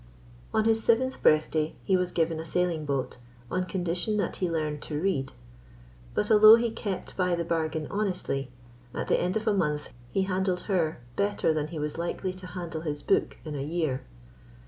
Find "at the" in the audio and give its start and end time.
8.95-9.21